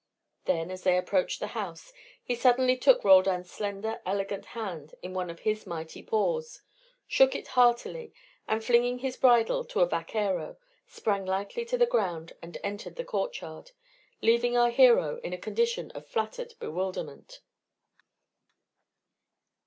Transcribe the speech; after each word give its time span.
Then 0.45 0.71
as 0.71 0.81
they 0.81 0.97
approached 0.97 1.39
the 1.39 1.45
house 1.53 1.93
he 2.23 2.33
suddenly 2.33 2.75
took 2.75 3.03
Roldan's 3.03 3.51
slender 3.51 4.01
elegant 4.03 4.45
hand 4.57 4.95
in 5.03 5.13
one 5.13 5.29
of 5.29 5.41
his 5.41 5.67
mighty 5.67 6.01
paws, 6.01 6.63
shook 7.07 7.35
it 7.35 7.49
heartily, 7.49 8.11
and 8.47 8.63
flinging 8.63 8.97
his 8.97 9.15
bridle 9.15 9.63
to 9.65 9.81
a 9.81 9.85
vaquero, 9.85 10.57
sprang 10.87 11.23
lightly 11.23 11.65
to 11.65 11.77
the 11.77 11.85
ground 11.85 12.33
and 12.41 12.57
entered 12.63 12.95
the 12.95 13.05
courtyard, 13.05 13.73
leaving 14.23 14.57
our 14.57 14.71
hero 14.71 15.19
in 15.19 15.33
a 15.33 15.37
condition 15.37 15.91
of 15.91 16.07
flattered 16.07 16.55
bewilderment. 16.59 17.41